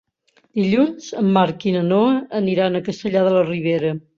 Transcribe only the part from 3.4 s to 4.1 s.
Ribera.